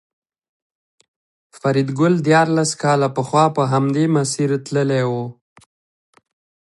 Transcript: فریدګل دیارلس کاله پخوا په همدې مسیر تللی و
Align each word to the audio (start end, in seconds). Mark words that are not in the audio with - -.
فریدګل 1.59 2.13
دیارلس 2.27 2.71
کاله 2.81 3.07
پخوا 3.15 3.45
په 3.55 3.63
همدې 3.73 4.05
مسیر 4.15 4.49
تللی 4.65 5.03
و 5.09 5.11